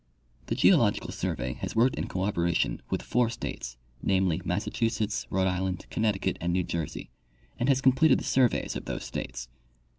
[0.47, 6.37] The Geological survey has worked in cooperation with four states, namely, Massachusetts, Rhode Island, Connecticut
[6.41, 7.11] and New Jersey,
[7.59, 9.47] and has completed the surveys of these states.